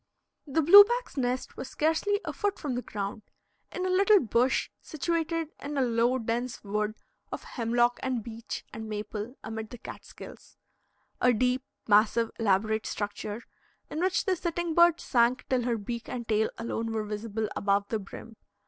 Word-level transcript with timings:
The 0.47 0.63
blue 0.63 0.83
back's 0.83 1.15
nest 1.15 1.55
was 1.57 1.69
scarcely 1.69 2.19
a 2.25 2.33
foot 2.33 2.57
from 2.57 2.73
the 2.73 2.81
ground, 2.81 3.21
in 3.71 3.85
a 3.85 3.89
little 3.91 4.19
bush 4.19 4.71
situated 4.81 5.49
in 5.61 5.77
a 5.77 5.83
low, 5.83 6.17
dense 6.17 6.63
wood 6.63 6.95
of 7.31 7.43
hemlock 7.43 7.99
and 8.01 8.23
beech 8.23 8.65
and 8.73 8.89
maple, 8.89 9.35
amid 9.43 9.69
the 9.69 9.77
Catskills, 9.77 10.57
a 11.21 11.31
deep, 11.33 11.61
massive, 11.87 12.31
elaborate 12.39 12.87
structure, 12.87 13.43
in 13.91 13.99
which 13.99 14.25
the 14.25 14.35
sitting 14.35 14.73
bird 14.73 14.99
sank 14.99 15.47
till 15.49 15.65
her 15.65 15.77
beak 15.77 16.09
and 16.09 16.27
tail 16.27 16.49
alone 16.57 16.91
were 16.91 17.03
visible 17.05 17.47
above 17.55 17.87
the 17.89 17.99
brim. 17.99 18.37